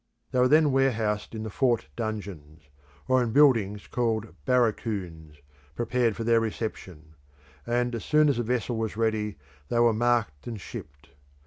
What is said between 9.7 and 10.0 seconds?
were